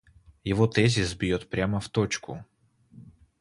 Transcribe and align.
Его 0.43 0.65
тезис 0.65 1.13
бьет 1.13 1.47
прямо 1.47 1.79
в 1.79 1.87
точку. 1.89 2.43